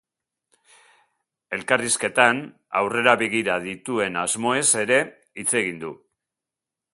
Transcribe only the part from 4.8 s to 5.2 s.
ere